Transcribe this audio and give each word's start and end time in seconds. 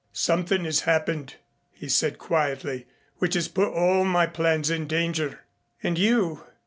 "Something 0.13 0.65
has 0.65 0.79
happened," 0.79 1.35
he 1.71 1.87
said 1.87 2.17
quietly, 2.17 2.87
"which 3.19 3.35
has 3.35 3.47
put 3.47 3.69
all 3.71 4.03
my 4.03 4.25
plans 4.25 4.71
in 4.71 4.87
danger" 4.87 5.41
"And 5.83 5.95
you?" 5.95 6.43